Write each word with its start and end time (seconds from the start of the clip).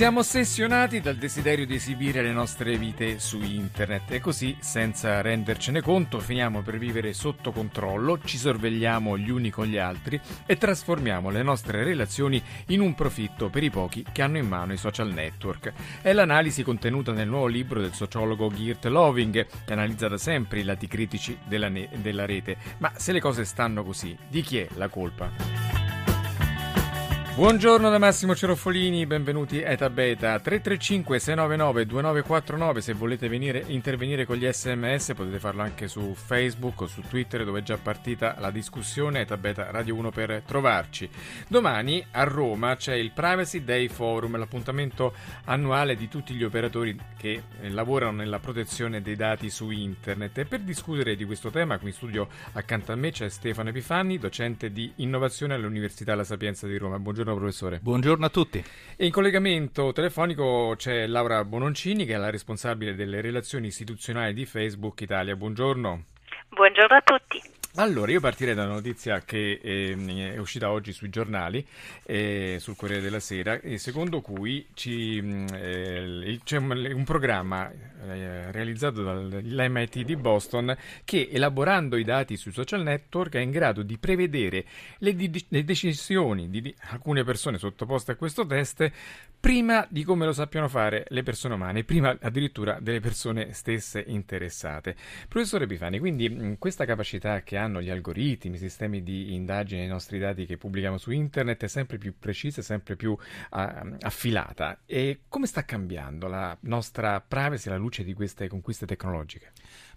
Siamo 0.00 0.20
ossessionati 0.20 1.00
dal 1.00 1.16
desiderio 1.16 1.66
di 1.66 1.74
esibire 1.74 2.22
le 2.22 2.32
nostre 2.32 2.78
vite 2.78 3.18
su 3.18 3.38
internet 3.42 4.10
e 4.12 4.18
così, 4.18 4.56
senza 4.58 5.20
rendercene 5.20 5.82
conto, 5.82 6.20
finiamo 6.20 6.62
per 6.62 6.78
vivere 6.78 7.12
sotto 7.12 7.52
controllo, 7.52 8.18
ci 8.24 8.38
sorvegliamo 8.38 9.18
gli 9.18 9.28
uni 9.28 9.50
con 9.50 9.66
gli 9.66 9.76
altri 9.76 10.18
e 10.46 10.56
trasformiamo 10.56 11.28
le 11.28 11.42
nostre 11.42 11.84
relazioni 11.84 12.42
in 12.68 12.80
un 12.80 12.94
profitto 12.94 13.50
per 13.50 13.62
i 13.62 13.68
pochi 13.68 14.02
che 14.10 14.22
hanno 14.22 14.38
in 14.38 14.48
mano 14.48 14.72
i 14.72 14.78
social 14.78 15.12
network. 15.12 15.70
È 16.00 16.14
l'analisi 16.14 16.62
contenuta 16.62 17.12
nel 17.12 17.28
nuovo 17.28 17.48
libro 17.48 17.82
del 17.82 17.92
sociologo 17.92 18.50
Geert 18.50 18.86
Loving, 18.86 19.46
che 19.66 19.72
analizza 19.74 20.08
da 20.08 20.16
sempre 20.16 20.60
i 20.60 20.64
lati 20.64 20.86
critici 20.86 21.36
della, 21.44 21.68
ne- 21.68 21.90
della 21.96 22.24
rete. 22.24 22.56
Ma 22.78 22.90
se 22.96 23.12
le 23.12 23.20
cose 23.20 23.44
stanno 23.44 23.84
così, 23.84 24.16
di 24.30 24.40
chi 24.40 24.60
è 24.60 24.68
la 24.76 24.88
colpa? 24.88 25.69
Buongiorno 27.32 27.88
da 27.88 27.98
Massimo 27.98 28.34
Ceroffolini, 28.34 29.06
benvenuti 29.06 29.62
a 29.62 29.70
Eta 29.70 29.88
Beta 29.88 30.40
335 30.40 31.20
699 31.20 31.86
2949 31.86 32.80
se 32.80 32.92
volete 32.92 33.28
venire, 33.28 33.62
intervenire 33.68 34.26
con 34.26 34.36
gli 34.36 34.46
sms 34.50 35.12
potete 35.14 35.38
farlo 35.38 35.62
anche 35.62 35.86
su 35.86 36.12
Facebook 36.12 36.82
o 36.82 36.86
su 36.86 37.02
Twitter 37.02 37.44
dove 37.44 37.60
è 37.60 37.62
già 37.62 37.78
partita 37.78 38.34
la 38.40 38.50
discussione 38.50 39.20
Eta 39.20 39.36
Beta 39.36 39.70
Radio 39.70 39.94
1 39.94 40.10
per 40.10 40.42
trovarci. 40.44 41.08
Domani 41.46 42.04
a 42.10 42.24
Roma 42.24 42.74
c'è 42.74 42.94
il 42.94 43.12
Privacy 43.12 43.62
Day 43.62 43.86
Forum, 43.88 44.36
l'appuntamento 44.36 45.14
annuale 45.44 45.94
di 45.94 46.08
tutti 46.08 46.34
gli 46.34 46.44
operatori 46.44 46.98
che 47.16 47.42
eh, 47.60 47.70
lavorano 47.70 48.18
nella 48.18 48.40
protezione 48.40 49.02
dei 49.02 49.16
dati 49.16 49.50
su 49.50 49.70
internet 49.70 50.36
e 50.38 50.44
per 50.46 50.60
discutere 50.60 51.14
di 51.14 51.24
questo 51.24 51.50
tema 51.50 51.78
qui 51.78 51.88
in 51.88 51.94
studio 51.94 52.28
accanto 52.52 52.90
a 52.90 52.96
me 52.96 53.12
c'è 53.12 53.30
Stefano 53.30 53.68
Epifani, 53.68 54.18
docente 54.18 54.72
di 54.72 54.92
innovazione 54.96 55.54
all'Università 55.54 56.14
La 56.16 56.24
Sapienza 56.24 56.66
di 56.66 56.76
Roma. 56.76 56.98
Buongiorno 56.98 57.19
Buongiorno 57.20 57.34
professore. 57.34 57.80
Buongiorno 57.80 58.24
a 58.24 58.28
tutti. 58.30 58.64
E 58.96 59.04
in 59.04 59.12
collegamento 59.12 59.92
telefonico 59.92 60.72
c'è 60.76 61.06
Laura 61.06 61.44
Bononcini 61.44 62.06
che 62.06 62.14
è 62.14 62.16
la 62.16 62.30
responsabile 62.30 62.94
delle 62.94 63.20
relazioni 63.20 63.66
istituzionali 63.66 64.32
di 64.32 64.46
Facebook 64.46 64.98
Italia. 65.02 65.36
Buongiorno. 65.36 66.04
Buongiorno 66.48 66.96
a 66.96 67.02
tutti. 67.02 67.59
Allora, 67.80 68.12
io 68.12 68.20
partirei 68.20 68.54
da 68.54 68.64
una 68.64 68.74
notizia 68.74 69.20
che 69.20 69.58
eh, 69.62 70.34
è 70.34 70.36
uscita 70.36 70.70
oggi 70.70 70.92
sui 70.92 71.08
giornali, 71.08 71.66
eh, 72.02 72.58
sul 72.60 72.76
Corriere 72.76 73.00
della 73.00 73.20
Sera, 73.20 73.58
secondo 73.76 74.20
cui 74.20 74.66
ci, 74.74 75.18
mm, 75.18 75.46
eh, 75.54 76.40
c'è 76.44 76.58
un, 76.58 76.92
un 76.94 77.04
programma 77.04 77.70
eh, 77.70 78.52
realizzato 78.52 79.02
dall'MIT 79.02 80.02
di 80.02 80.16
Boston 80.16 80.76
che, 81.04 81.30
elaborando 81.32 81.96
i 81.96 82.04
dati 82.04 82.36
sui 82.36 82.52
social 82.52 82.82
network, 82.82 83.36
è 83.36 83.40
in 83.40 83.50
grado 83.50 83.82
di 83.82 83.96
prevedere 83.96 84.64
le, 84.98 85.14
di, 85.14 85.46
le 85.48 85.64
decisioni 85.64 86.50
di, 86.50 86.60
di 86.60 86.74
alcune 86.90 87.24
persone 87.24 87.56
sottoposte 87.56 88.12
a 88.12 88.16
questo 88.16 88.44
test 88.44 88.90
prima 89.40 89.86
di 89.88 90.04
come 90.04 90.26
lo 90.26 90.34
sappiano 90.34 90.68
fare 90.68 91.06
le 91.08 91.22
persone 91.22 91.54
umane, 91.54 91.84
prima 91.84 92.14
addirittura 92.20 92.78
delle 92.78 93.00
persone 93.00 93.54
stesse 93.54 94.04
interessate. 94.06 94.94
Professore 95.28 95.66
Bifani, 95.66 95.98
quindi 95.98 96.28
mm, 96.28 96.52
questa 96.58 96.84
capacità 96.84 97.42
che 97.42 97.56
hanno 97.56 97.69
gli 97.78 97.90
algoritmi, 97.90 98.56
i 98.56 98.58
sistemi 98.58 99.02
di 99.02 99.34
indagine 99.34 99.82
dei 99.82 99.88
nostri 99.90 100.18
dati 100.18 100.46
che 100.46 100.56
pubblichiamo 100.56 100.98
su 100.98 101.12
internet 101.12 101.62
è 101.62 101.68
sempre 101.68 101.98
più 101.98 102.14
precisa, 102.18 102.62
sempre 102.62 102.96
più 102.96 103.12
uh, 103.12 103.18
affilata. 104.00 104.80
E 104.86 105.20
come 105.28 105.46
sta 105.46 105.64
cambiando 105.64 106.26
la 106.26 106.56
nostra 106.62 107.20
privacy 107.20 107.68
alla 107.68 107.78
luce 107.78 108.02
di 108.02 108.14
queste 108.14 108.48
conquiste 108.48 108.86
tecnologiche? 108.86 109.52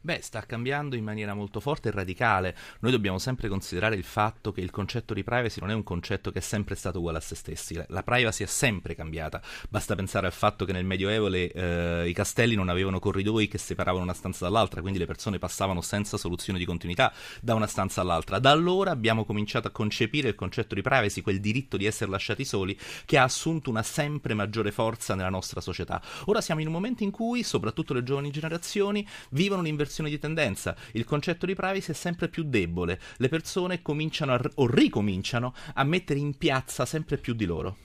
Beh, 0.06 0.20
sta 0.22 0.42
cambiando 0.42 0.98
in 0.98 1.04
maniera 1.06 1.34
molto 1.34 1.62
forte 1.62 1.88
e 1.88 1.92
radicale. 1.94 2.54
Noi 2.82 2.92
dobbiamo 2.92 3.20
sempre 3.20 3.48
considerare 3.48 3.96
il 3.96 4.04
fatto 4.04 4.52
che 4.52 4.60
il 4.60 4.70
concetto 4.70 5.14
di 5.14 5.24
privacy 5.24 5.62
non 5.62 5.72
è 5.72 5.74
un 5.74 5.84
concetto 5.84 6.30
che 6.30 6.40
è 6.40 6.42
sempre 6.42 6.76
stato 6.76 6.98
uguale 6.98 7.20
a 7.20 7.22
se 7.22 7.36
stessi. 7.36 7.82
La 7.88 8.04
privacy 8.04 8.44
è 8.44 8.48
sempre 8.48 8.96
cambiata. 8.96 9.42
Basta 9.70 9.96
pensare 9.96 10.26
al 10.26 10.34
fatto 10.34 10.66
che 10.66 10.74
nel 10.74 10.84
Medioevo 10.84 11.30
le, 11.30 11.50
eh, 11.54 12.10
i 12.10 12.12
castelli 12.12 12.56
non 12.56 12.68
avevano 12.68 13.00
corridoi 13.00 13.48
che 13.48 13.58
separavano 13.58 14.04
una 14.04 14.14
stanza 14.14 14.44
dall'altra, 14.44 14.82
quindi 14.82 15.00
le 15.00 15.06
persone 15.06 15.40
passavano 15.40 15.80
senza 15.80 16.18
soluzione 16.18 16.60
di 16.60 16.66
continuità 16.66 17.14
da 17.40 17.54
una 17.54 17.68
stanza 17.68 18.02
all'altra. 18.02 18.40
Da 18.40 18.52
allora 18.52 18.92
abbiamo 18.92 19.24
cominciato 19.24 19.70
a 19.70 19.72
concepire 19.72 20.28
il 20.28 20.36
concetto 20.36 20.76
di 20.76 20.82
privacy, 20.82 21.22
quel 21.22 21.40
diritto 21.40 21.78
di 21.78 21.86
essere 21.86 22.12
lasciati 22.12 22.44
soli, 22.44 22.78
che 23.06 23.18
ha 23.18 23.24
assunto 23.24 23.70
una 23.70 23.84
sempre 23.84 24.34
maggiore 24.34 24.74
forza 24.74 25.16
nella 25.16 25.30
nostra 25.30 25.62
società. 25.62 26.02
Ora 26.26 26.42
siamo 26.42 26.60
in 26.60 26.68
un 26.68 26.74
momento 26.74 27.04
in 27.04 27.12
cui, 27.12 27.42
soprattutto 27.44 27.94
le 27.94 28.04
giovani 28.04 28.32
generazioni, 28.32 29.08
vivono 29.30 29.62
un'inversione 29.62 29.92
inversione 29.94 30.10
di 30.10 30.20
tendenza. 30.20 30.76
Il 30.94 31.06
concetto 31.06 31.46
di 31.46 31.54
privacy 31.54 31.92
è 31.92 31.96
sempre 31.96 32.28
più 32.28 32.44
debole. 32.44 33.00
Le 33.18 33.30
persone 33.30 33.82
cominciano 33.82 34.34
a, 34.34 34.42
o 34.56 34.68
ricominciano 34.68 35.54
a 35.76 35.84
mettere 35.84 36.20
in 36.20 36.36
piazza 36.36 36.86
sempre 36.86 37.18
più 37.18 37.34
di 37.34 37.46
loro. 37.46 37.78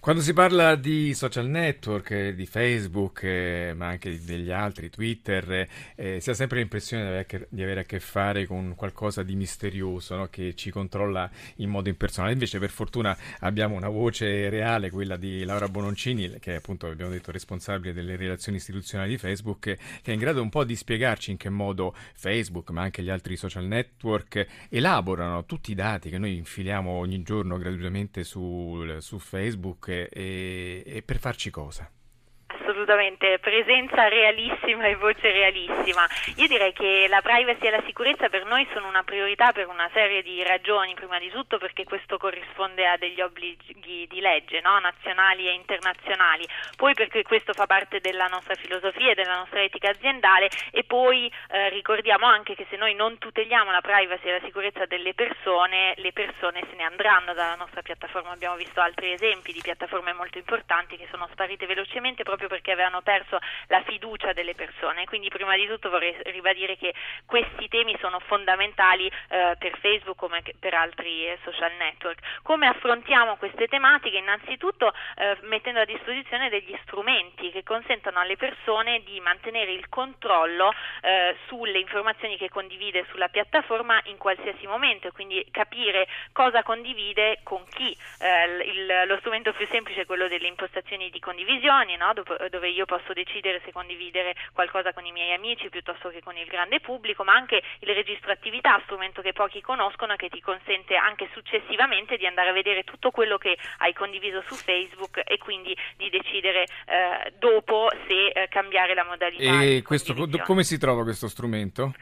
Quando 0.00 0.20
si 0.20 0.32
parla 0.32 0.74
di 0.76 1.14
social 1.14 1.46
network, 1.46 2.10
eh, 2.10 2.34
di 2.34 2.46
Facebook, 2.46 3.22
eh, 3.22 3.72
ma 3.74 3.88
anche 3.88 4.22
degli 4.22 4.50
altri, 4.50 4.90
Twitter, 4.90 5.68
eh, 5.94 6.20
si 6.20 6.30
ha 6.30 6.34
sempre 6.34 6.58
l'impressione 6.58 7.02
di 7.02 7.08
avere, 7.08 7.26
che, 7.26 7.46
di 7.48 7.62
avere, 7.62 7.80
a 7.80 7.84
che 7.84 8.00
fare 8.00 8.46
con 8.46 8.74
qualcosa 8.76 9.22
di 9.22 9.34
misterioso 9.34 10.16
no? 10.16 10.26
che 10.28 10.54
ci 10.54 10.70
controlla 10.70 11.30
in 11.56 11.70
modo 11.70 11.88
impersonale. 11.88 12.32
Invece, 12.32 12.58
per 12.58 12.70
fortuna, 12.70 13.16
abbiamo 13.40 13.74
una 13.76 13.88
voce 13.88 14.48
reale, 14.50 14.90
quella 14.90 15.16
di 15.16 15.44
Laura 15.44 15.68
Bononcini, 15.68 16.38
che 16.38 16.52
è 16.52 16.56
appunto, 16.56 16.86
abbiamo 16.86 17.10
detto, 17.10 17.30
responsabile 17.30 17.92
delle 17.92 18.16
relazioni 18.16 18.58
istituzionali 18.58 19.10
di 19.10 19.18
Facebook, 19.18 19.60
che 19.60 19.78
è 20.02 20.10
in 20.10 20.18
grado 20.18 20.42
un 20.42 20.50
po' 20.50 20.64
di 20.64 20.76
spiegarci 20.76 21.30
in 21.30 21.36
che 21.36 21.48
modo 21.48 21.94
Facebook, 22.14 22.70
ma 22.70 22.82
anche 22.82 23.02
gli 23.02 23.10
altri 23.10 23.36
social 23.36 23.64
network, 23.64 24.46
elaborano 24.68 25.44
tutti 25.46 25.70
i 25.70 25.74
dati 25.74 26.10
che 26.10 26.18
noi 26.18 26.36
infiliamo 26.36 26.90
ogni 26.90 27.22
giorno 27.22 27.56
gratuitamente 27.56 28.22
su, 28.24 28.84
su 28.98 29.18
Facebook 29.18 29.53
Facebook 29.54 30.08
e, 30.10 30.82
e 30.84 31.02
per 31.02 31.18
farci 31.18 31.50
cosa? 31.50 31.88
Assolutamente, 32.84 33.38
presenza 33.38 34.08
realissima 34.08 34.86
e 34.86 34.96
voce 34.96 35.32
realissima. 35.32 36.06
Io 36.36 36.46
direi 36.46 36.72
che 36.72 37.06
la 37.08 37.22
privacy 37.22 37.66
e 37.66 37.70
la 37.70 37.82
sicurezza 37.86 38.28
per 38.28 38.44
noi 38.44 38.66
sono 38.72 38.86
una 38.86 39.02
priorità 39.02 39.52
per 39.52 39.66
una 39.66 39.88
serie 39.92 40.22
di 40.22 40.42
ragioni, 40.44 40.94
prima 40.94 41.18
di 41.18 41.30
tutto 41.30 41.56
perché 41.58 41.84
questo 41.84 42.18
corrisponde 42.18 42.86
a 42.86 42.96
degli 42.96 43.20
obblighi 43.20 44.06
di 44.08 44.20
legge, 44.20 44.60
no? 44.60 44.78
nazionali 44.78 45.48
e 45.48 45.52
internazionali, 45.54 46.46
poi 46.76 46.92
perché 46.94 47.22
questo 47.22 47.54
fa 47.54 47.66
parte 47.66 48.00
della 48.00 48.26
nostra 48.26 48.54
filosofia 48.54 49.12
e 49.12 49.14
della 49.14 49.36
nostra 49.36 49.62
etica 49.62 49.88
aziendale 49.90 50.50
e 50.70 50.84
poi 50.84 51.32
eh, 51.50 51.70
ricordiamo 51.70 52.26
anche 52.26 52.54
che 52.54 52.66
se 52.68 52.76
noi 52.76 52.94
non 52.94 53.18
tuteliamo 53.18 53.70
la 53.70 53.80
privacy 53.80 54.28
e 54.28 54.32
la 54.32 54.44
sicurezza 54.44 54.84
delle 54.84 55.14
persone, 55.14 55.94
le 55.96 56.12
persone 56.12 56.60
se 56.68 56.76
ne 56.76 56.84
andranno 56.84 57.32
dalla 57.32 57.54
nostra 57.54 57.80
piattaforma. 57.80 58.32
Abbiamo 58.32 58.56
visto 58.56 58.80
altri 58.80 59.12
esempi 59.12 59.52
di 59.52 59.60
piattaforme 59.62 60.12
molto 60.12 60.38
importanti 60.38 60.96
che 60.96 61.08
sono 61.10 61.28
sparite 61.32 61.66
velocemente 61.66 62.22
proprio 62.24 62.48
perché 62.48 62.73
avevano 62.74 63.02
perso 63.02 63.38
la 63.68 63.82
fiducia 63.82 64.32
delle 64.32 64.54
persone. 64.54 65.06
Quindi 65.06 65.28
prima 65.28 65.56
di 65.56 65.66
tutto 65.66 65.90
vorrei 65.90 66.14
ribadire 66.24 66.76
che 66.76 66.94
questi 67.26 67.68
temi 67.68 67.96
sono 68.00 68.20
fondamentali 68.20 69.06
eh, 69.06 69.56
per 69.58 69.78
Facebook 69.78 70.16
come 70.16 70.42
per 70.58 70.74
altri 70.74 71.26
eh, 71.26 71.38
social 71.42 71.72
network. 71.78 72.20
Come 72.42 72.66
affrontiamo 72.66 73.36
queste 73.36 73.66
tematiche? 73.66 74.18
Innanzitutto 74.18 74.92
eh, 75.16 75.36
mettendo 75.42 75.80
a 75.80 75.84
disposizione 75.84 76.48
degli 76.48 76.76
strumenti 76.82 77.50
che 77.50 77.62
consentano 77.62 78.20
alle 78.20 78.36
persone 78.36 79.02
di 79.04 79.18
mantenere 79.20 79.72
il 79.72 79.88
controllo 79.88 80.72
eh, 81.02 81.36
sulle 81.46 81.78
informazioni 81.78 82.36
che 82.36 82.48
condivide 82.48 83.06
sulla 83.10 83.28
piattaforma 83.28 84.00
in 84.04 84.18
qualsiasi 84.18 84.66
momento 84.66 85.08
e 85.08 85.12
quindi 85.12 85.46
capire 85.50 86.06
cosa 86.32 86.62
condivide 86.62 87.40
con 87.42 87.64
chi. 87.68 87.96
Eh, 88.20 88.44
il, 88.64 89.04
lo 89.06 89.16
strumento 89.18 89.52
più 89.52 89.66
semplice 89.68 90.02
è 90.02 90.06
quello 90.06 90.28
delle 90.28 90.48
impostazioni 90.48 91.10
di 91.10 91.20
condivisione, 91.20 91.96
no? 91.96 92.12
dove, 92.14 92.63
dove 92.64 92.70
io 92.70 92.86
posso 92.86 93.12
decidere 93.12 93.60
se 93.64 93.72
condividere 93.72 94.34
qualcosa 94.54 94.94
con 94.94 95.04
i 95.04 95.12
miei 95.12 95.34
amici 95.34 95.68
piuttosto 95.68 96.08
che 96.08 96.22
con 96.22 96.36
il 96.36 96.46
grande 96.46 96.80
pubblico, 96.80 97.22
ma 97.22 97.34
anche 97.34 97.62
il 97.80 97.94
registro 97.94 98.32
attività, 98.32 98.80
strumento 98.84 99.20
che 99.20 99.32
pochi 99.32 99.60
conoscono 99.60 100.14
e 100.14 100.16
che 100.16 100.30
ti 100.30 100.40
consente 100.40 100.96
anche 100.96 101.28
successivamente 101.34 102.16
di 102.16 102.26
andare 102.26 102.48
a 102.48 102.52
vedere 102.52 102.84
tutto 102.84 103.10
quello 103.10 103.36
che 103.36 103.56
hai 103.78 103.92
condiviso 103.92 104.42
su 104.46 104.54
Facebook 104.54 105.20
e 105.24 105.36
quindi 105.36 105.76
di 105.96 106.08
decidere 106.08 106.64
eh, 106.86 107.32
dopo 107.38 107.90
se 108.08 108.28
eh, 108.28 108.48
cambiare 108.48 108.94
la 108.94 109.04
modalità. 109.04 109.60
E 109.60 109.82
questo, 109.82 110.14
come 110.44 110.62
si 110.62 110.78
trova 110.78 111.02
questo 111.02 111.28
strumento? 111.28 111.92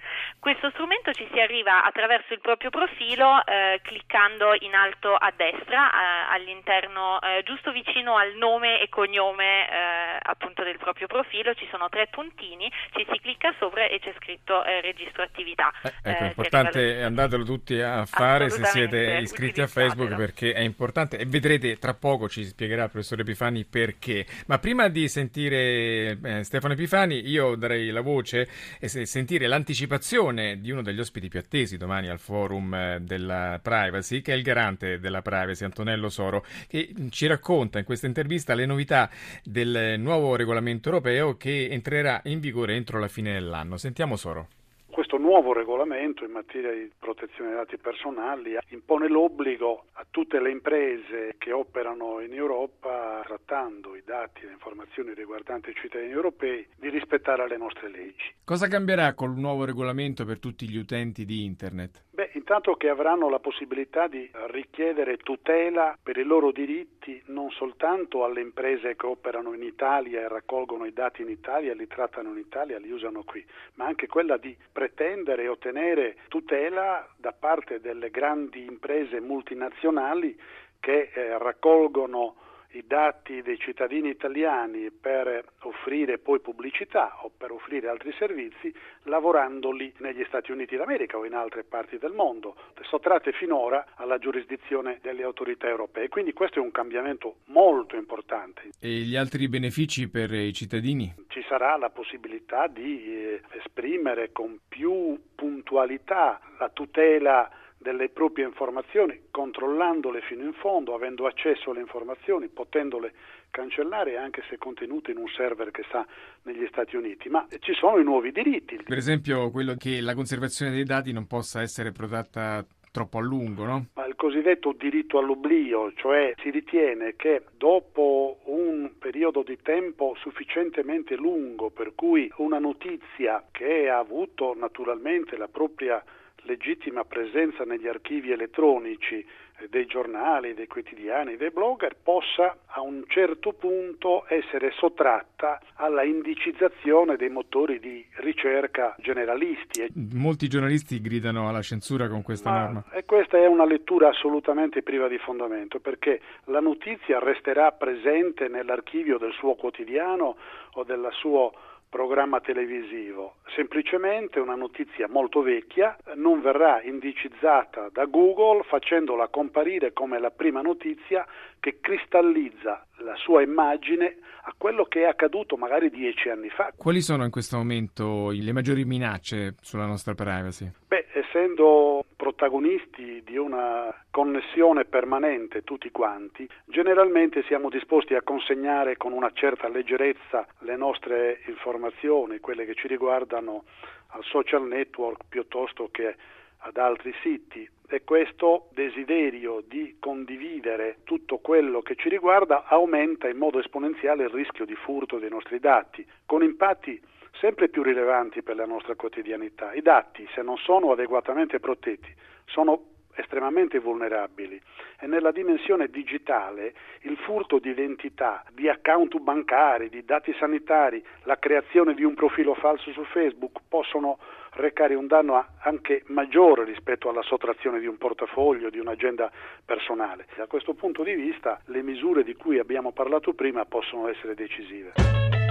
Questo 0.43 0.70
strumento 0.70 1.12
ci 1.12 1.29
si 1.32 1.38
arriva 1.38 1.85
attraverso 1.85 2.35
il 2.35 2.41
proprio 2.41 2.70
profilo 2.70 3.47
eh, 3.47 3.81
cliccando 3.81 4.56
in 4.59 4.75
alto 4.75 5.14
a 5.14 5.32
destra 5.37 5.88
eh, 5.88 6.35
all'interno, 6.35 7.20
eh, 7.20 7.43
giusto 7.44 7.70
vicino 7.70 8.17
al 8.17 8.35
nome 8.35 8.81
e 8.81 8.88
cognome 8.88 9.70
eh, 9.70 10.19
appunto 10.20 10.51
appunto 10.52 10.62
del 10.62 10.76
proprio 10.76 11.06
profilo, 11.06 11.54
ci 11.54 11.66
sono 11.70 11.88
tre 11.88 12.08
puntini, 12.10 12.70
ci 12.94 13.06
si 13.10 13.19
clicca 13.20 13.54
sopra 13.58 13.87
e 13.88 13.99
c'è 13.99 14.12
scritto 14.16 14.62
eh, 14.64 14.81
registro 14.81 15.22
attività. 15.22 15.72
Eh, 15.82 16.10
ecco, 16.10 16.25
è 16.25 16.26
importante, 16.26 17.02
andatelo 17.02 17.44
tutti 17.44 17.81
a 17.81 18.04
fare 18.04 18.50
se 18.50 18.64
siete 18.64 19.19
iscritti 19.20 19.60
a 19.60 19.66
Facebook 19.66 20.14
perché 20.14 20.52
è 20.52 20.60
importante 20.60 21.19
e 21.19 21.25
vedrete 21.26 21.78
tra 21.78 21.94
poco 21.94 22.28
ci 22.28 22.44
spiegherà 22.44 22.84
il 22.84 22.90
professor 22.90 23.20
Epifani 23.20 23.64
perché. 23.64 24.26
Ma 24.46 24.58
prima 24.58 24.88
di 24.88 25.08
sentire 25.08 26.19
eh, 26.22 26.44
Stefano 26.44 26.75
Epifani 26.75 27.28
io 27.28 27.54
darei 27.54 27.90
la 27.90 28.00
voce 28.00 28.49
e 28.78 28.88
sentire 28.88 29.46
l'anticipazione 29.46 30.60
di 30.60 30.70
uno 30.70 30.82
degli 30.82 31.00
ospiti 31.00 31.28
più 31.28 31.38
attesi 31.38 31.76
domani 31.76 32.08
al 32.08 32.19
forum 32.19 32.75
eh, 32.75 32.99
della 33.00 33.58
privacy 33.62 34.20
che 34.20 34.32
è 34.32 34.37
il 34.37 34.43
garante 34.43 34.99
della 34.99 35.22
privacy 35.22 35.64
Antonello 35.64 36.08
Soro 36.08 36.44
che 36.69 36.93
ci 37.10 37.26
racconta 37.26 37.78
in 37.78 37.84
questa 37.84 38.06
intervista 38.06 38.54
le 38.54 38.66
novità 38.66 39.08
del 39.43 39.94
nuovo 39.99 40.37
regolamento 40.42 40.88
europeo 40.88 41.36
che 41.36 41.68
entrerà 41.70 42.20
in 42.24 42.40
vigore 42.40 42.74
entro 42.74 42.98
la 42.98 43.08
fine 43.08 43.32
dell'anno. 43.32 43.76
Sentiamo 43.76 44.16
Soro. 44.16 44.48
Questo 44.92 45.16
nuovo 45.16 45.54
regolamento 45.54 46.22
in 46.22 46.32
materia 46.32 46.70
di 46.70 46.90
protezione 46.98 47.50
dei 47.50 47.58
dati 47.58 47.78
personali 47.78 48.58
impone 48.68 49.08
l'obbligo 49.08 49.86
a 49.94 50.06
tutte 50.10 50.38
le 50.38 50.50
imprese 50.50 51.36
che 51.38 51.50
operano 51.50 52.20
in 52.20 52.34
Europa 52.34 53.22
trattando 53.24 53.96
i 53.96 54.02
dati 54.04 54.42
e 54.42 54.46
le 54.46 54.52
informazioni 54.52 55.14
riguardanti 55.14 55.70
i 55.70 55.74
cittadini 55.74 56.10
europei 56.10 56.66
di 56.76 56.90
rispettare 56.90 57.48
le 57.48 57.56
nostre 57.56 57.88
leggi. 57.88 58.34
Cosa 58.44 58.68
cambierà 58.68 59.14
col 59.14 59.34
nuovo 59.34 59.64
regolamento 59.64 60.26
per 60.26 60.38
tutti 60.38 60.68
gli 60.68 60.76
utenti 60.76 61.24
di 61.24 61.46
Internet? 61.46 62.04
Beh, 62.14 62.29
intanto 62.35 62.75
che 62.75 62.91
avranno 62.91 63.31
la 63.31 63.38
possibilità 63.38 64.06
di 64.06 64.31
richiedere 64.49 65.17
tutela 65.17 65.97
per 66.03 66.19
i 66.19 66.25
loro 66.25 66.53
diritti 66.53 67.23
non 67.29 67.50
soltanto 67.50 68.23
alle 68.23 68.43
imprese 68.43 68.97
che 68.97 69.06
operano 69.06 69.55
in 69.55 69.62
Italia 69.62 70.20
e 70.20 70.29
raccolgono 70.29 70.85
i 70.85 70.93
dati 70.93 71.23
in 71.23 71.31
Italia, 71.31 71.73
li 71.73 71.87
trattano 71.87 72.32
in 72.32 72.37
Italia, 72.37 72.79
li 72.79 72.91
usano 72.91 73.23
qui, 73.25 73.43
ma 73.76 73.87
anche 73.87 74.09
quella 74.09 74.37
di 74.37 74.55
pretendere 74.70 75.44
e 75.44 75.49
ottenere 75.49 76.17
tutela 76.29 77.09
da 77.17 77.32
parte 77.32 77.81
delle 77.81 78.11
grandi 78.11 78.62
imprese 78.67 79.19
multinazionali 79.19 80.38
che 80.81 81.12
eh, 81.14 81.38
raccolgono 81.38 82.35
i 82.72 82.84
dati 82.86 83.42
dei 83.42 83.58
cittadini 83.58 84.08
italiani 84.08 84.90
per 84.90 85.44
offrire 85.62 86.19
poi 86.19 86.40
pubblicità 86.40 87.19
o 87.22 87.30
per 87.36 87.50
offrire 87.50 87.88
altri 87.88 88.12
servizi 88.19 88.72
lavorandoli 89.04 89.92
negli 89.98 90.24
Stati 90.26 90.52
Uniti 90.52 90.76
d'America 90.76 91.16
o 91.16 91.24
in 91.24 91.34
altre 91.34 91.64
parti 91.64 91.98
del 91.98 92.12
mondo, 92.12 92.56
sottratte 92.82 93.32
finora 93.32 93.86
alla 93.94 94.19
giurisdizione 94.19 94.98
delle 95.02 95.22
autorità 95.22 95.69
europee. 95.69 96.08
Quindi 96.08 96.32
questo 96.32 96.58
è 96.58 96.62
un 96.62 96.70
cambiamento 96.70 97.36
molto 97.46 97.96
importante. 97.96 98.70
E 98.80 98.88
gli 98.88 99.16
altri 99.16 99.48
benefici 99.48 100.08
per 100.08 100.32
i 100.32 100.52
cittadini? 100.52 101.14
Ci 101.28 101.44
sarà 101.48 101.76
la 101.76 101.90
possibilità 101.90 102.66
di 102.66 103.04
eh, 103.04 103.40
esprimere 103.52 104.32
con 104.32 104.58
più 104.68 105.18
puntualità 105.34 106.40
la 106.58 106.68
tutela 106.68 107.50
delle 107.82 108.08
proprie 108.08 108.46
informazioni, 108.46 109.25
controllandole 109.31 110.23
fino 110.23 110.44
in 110.44 110.52
fondo, 110.55 110.94
avendo 110.94 111.26
accesso 111.26 111.70
alle 111.70 111.81
informazioni, 111.81 112.49
potendole 112.49 113.12
cancellare 113.50 114.17
anche 114.17 114.43
se 114.49 114.56
contenute 114.56 115.11
in 115.11 115.19
un 115.19 115.29
server 115.29 115.70
che 115.70 115.84
sta 115.88 116.06
negli 116.44 116.67
Stati 116.69 116.96
Uniti, 116.96 117.29
ma 117.29 117.46
ci 117.61 117.75
sono 117.75 117.99
i 117.99 118.05
nuovi 118.05 118.32
diritti. 118.32 118.79
Per 118.82 118.96
esempio 118.96 119.50
quello 119.50 119.75
che 119.75 120.00
la 120.00 120.14
conservazione 120.14 120.73
dei 120.73 120.84
dati 120.84 121.12
non 121.12 121.26
possa 121.26 121.61
essere 121.61 121.93
protratta 121.93 122.64
troppo 122.93 123.19
a 123.19 123.23
lungo, 123.23 123.64
no? 123.64 123.87
Ma 123.94 124.06
il 124.06 124.14
cosiddetto 124.14 124.73
diritto 124.73 125.19
all'oblio, 125.19 125.93
cioè 125.94 126.35
si 126.43 126.50
ritiene 126.50 127.17
che 127.17 127.43
dopo 127.56 128.40
un 128.44 128.93
periodo 128.99 129.43
di 129.43 129.58
tempo 129.62 130.14
sufficientemente 130.19 131.17
lungo 131.17 131.70
per 131.70 131.94
cui 131.94 132.31
una 132.37 132.58
notizia 132.58 133.44
che 133.50 133.88
ha 133.88 133.99
avuto 133.99 134.55
naturalmente 134.55 135.37
la 135.37 135.49
propria 135.49 136.05
legittima 136.42 137.04
presenza 137.04 137.64
negli 137.64 137.86
archivi 137.86 138.32
elettronici 138.32 139.24
dei 139.68 139.86
giornali, 139.86 140.54
dei 140.54 140.66
quotidiani, 140.66 141.36
dei 141.36 141.50
blogger 141.50 141.96
possa 142.02 142.56
a 142.66 142.80
un 142.80 143.04
certo 143.06 143.52
punto 143.52 144.24
essere 144.28 144.72
sottratta 144.72 145.60
alla 145.74 146.02
indicizzazione 146.02 147.16
dei 147.16 147.28
motori 147.28 147.78
di 147.78 148.04
ricerca 148.16 148.94
generalisti. 148.98 149.86
Molti 150.14 150.48
giornalisti 150.48 151.00
gridano 151.00 151.48
alla 151.48 151.62
censura 151.62 152.08
con 152.08 152.22
questa 152.22 152.50
Ma, 152.50 152.60
norma. 152.60 152.84
E 152.92 153.04
questa 153.04 153.38
è 153.38 153.46
una 153.46 153.64
lettura 153.64 154.08
assolutamente 154.08 154.82
priva 154.82 155.08
di 155.08 155.18
fondamento 155.18 155.78
perché 155.78 156.20
la 156.44 156.60
notizia 156.60 157.18
resterà 157.18 157.70
presente 157.72 158.48
nell'archivio 158.48 159.18
del 159.18 159.32
suo 159.32 159.54
quotidiano 159.54 160.36
o 160.74 160.84
del 160.84 161.08
suo 161.12 161.52
programma 161.92 162.40
televisivo. 162.40 163.34
Semplicemente 163.54 164.40
una 164.40 164.54
notizia 164.54 165.08
molto 165.10 165.42
vecchia 165.42 165.94
non 166.14 166.40
verrà 166.40 166.80
indicizzata 166.82 167.90
da 167.92 168.06
Google 168.06 168.62
facendola 168.62 169.28
comparire 169.28 169.92
come 169.92 170.18
la 170.18 170.30
prima 170.30 170.62
notizia 170.62 171.26
che 171.60 171.80
cristallizza 171.82 172.86
la 173.00 173.14
sua 173.16 173.42
immagine 173.42 174.16
a 174.44 174.54
quello 174.56 174.86
che 174.86 175.02
è 175.02 175.04
accaduto 175.04 175.58
magari 175.58 175.90
dieci 175.90 176.30
anni 176.30 176.48
fa. 176.48 176.72
Quali 176.74 177.02
sono 177.02 177.24
in 177.24 177.30
questo 177.30 177.58
momento 177.58 178.30
le 178.30 178.52
maggiori 178.52 178.86
minacce 178.86 179.56
sulla 179.60 179.84
nostra 179.84 180.14
privacy? 180.14 180.70
Beh, 180.88 181.08
essendo 181.12 182.06
protagonisti 182.32 183.23
di 183.25 183.37
una 183.37 183.94
connessione 184.11 184.84
permanente 184.87 185.62
tutti 185.62 185.90
quanti, 185.90 186.49
generalmente 186.64 187.43
siamo 187.44 187.69
disposti 187.69 188.14
a 188.14 188.23
consegnare 188.23 188.96
con 188.96 189.12
una 189.12 189.31
certa 189.34 189.69
leggerezza 189.69 190.46
le 190.61 190.76
nostre 190.76 191.43
informazioni, 191.46 192.40
quelle 192.40 192.64
che 192.64 192.75
ci 192.75 192.88
riguardano 192.88 193.64
al 194.08 194.25
social 194.25 194.67
network 194.67 195.25
piuttosto 195.29 195.88
che 195.93 196.17
ad 196.62 196.76
altri 196.76 197.14
siti 197.23 197.69
e 197.88 198.05
questo 198.05 198.69
desiderio 198.73 199.62
di 199.67 199.97
condividere 199.99 200.99
tutto 201.05 201.38
quello 201.38 201.82
che 201.82 201.94
ci 201.94 202.09
riguarda 202.09 202.64
aumenta 202.64 203.29
in 203.29 203.37
modo 203.37 203.59
esponenziale 203.59 204.25
il 204.25 204.31
rischio 204.31 204.64
di 204.64 204.75
furto 204.75 205.19
dei 205.19 205.29
nostri 205.29 205.59
dati, 205.59 206.06
con 206.25 206.43
impatti 206.43 207.00
sempre 207.38 207.69
più 207.69 207.82
rilevanti 207.82 208.43
per 208.43 208.56
la 208.56 208.67
nostra 208.67 208.94
quotidianità. 208.94 209.75
I 209.75 209.82
dati, 209.82 210.26
se 210.35 210.43
non 210.43 210.56
sono 210.56 210.93
adeguatamente 210.93 211.61
protetti, 211.61 212.12
sono 212.47 212.91
estremamente 213.14 213.79
vulnerabili 213.79 214.61
e 214.99 215.06
nella 215.06 215.32
dimensione 215.32 215.88
digitale 215.88 216.73
il 217.03 217.17
furto 217.19 217.59
di 217.59 217.70
identità, 217.70 218.43
di 218.53 218.69
account 218.69 219.19
bancari, 219.19 219.88
di 219.91 220.05
dati 220.05 220.35
sanitari, 220.38 221.05
la 221.25 221.38
creazione 221.38 221.94
di 221.94 222.05
un 222.05 222.14
profilo 222.14 222.55
falso 222.55 222.91
su 222.93 223.05
Facebook 223.05 223.61
possono 223.69 224.19
recare 224.52 224.94
un 224.94 225.06
danno 225.06 225.44
anche 225.58 226.02
maggiore 226.06 226.64
rispetto 226.64 227.08
alla 227.08 227.22
sottrazione 227.22 227.81
di 227.81 227.87
un 227.87 227.96
portafoglio, 227.96 228.70
di 228.70 228.78
un'agenda 228.78 229.31
personale. 229.64 230.26
Da 230.37 230.46
questo 230.46 230.75
punto 230.75 231.02
di 231.02 231.14
vista 231.14 231.61
le 231.66 231.82
misure 231.82 232.25
di 232.25 232.35
cui 232.35 232.59
abbiamo 232.59 232.92
parlato 232.92 233.32
prima 233.32 233.64
possono 233.64 234.09
essere 234.09 234.35
decisive. 234.35 235.41